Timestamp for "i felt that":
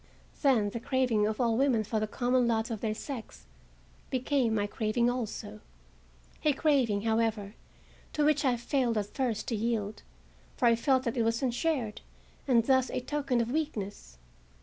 10.67-11.17